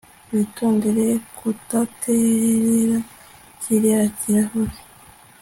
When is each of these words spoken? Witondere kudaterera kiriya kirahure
Witondere 0.31 1.07
kudaterera 1.37 2.97
kiriya 3.61 4.01
kirahure 4.17 4.75